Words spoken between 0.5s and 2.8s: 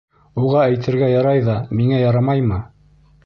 әйтергә ярай ҙа, миңә ярамаймы?